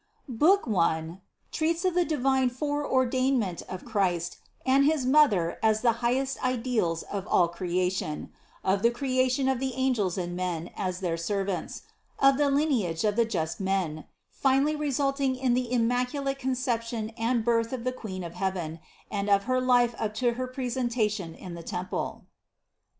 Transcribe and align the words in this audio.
BOOK 0.27 0.65
ONE 0.65 1.21
Treats 1.51 1.85
of 1.85 1.93
the 1.93 2.03
Divine 2.05 2.49
Fore 2.49 2.83
Ordalnment 2.83 3.61
of 3.69 3.85
Christ 3.85 4.37
and 4.65 4.83
His 4.83 5.05
Mother 5.05 5.59
as 5.61 5.81
the 5.81 5.91
Highest 6.01 6.43
Ideals 6.43 7.03
of 7.03 7.27
all 7.27 7.47
Creation; 7.47 8.31
of 8.63 8.81
the 8.81 8.89
Creation 8.89 9.47
of 9.47 9.59
the 9.59 9.75
Angels 9.75 10.17
and 10.17 10.35
Men 10.35 10.71
as 10.75 11.01
their 11.01 11.17
Servants; 11.17 11.83
of 12.17 12.37
the 12.39 12.49
Lineage 12.49 13.03
of 13.03 13.15
the 13.15 13.25
Just 13.25 13.59
Men, 13.59 14.05
Finally 14.31 14.75
Resulting 14.75 15.35
in 15.35 15.53
the 15.53 15.71
Immaculate 15.71 16.39
Conception 16.39 17.11
and 17.11 17.45
Birth 17.45 17.71
of 17.71 17.83
the 17.83 17.91
Queen 17.93 18.23
of 18.23 18.33
Heaven; 18.33 18.79
and 19.11 19.29
of 19.29 19.43
Her 19.43 19.61
Life 19.61 19.93
up 19.99 20.15
to 20.15 20.33
Her 20.33 20.47
Presentation 20.47 21.35
in 21.35 21.53
the 21.53 21.61
Temple. 21.61 22.25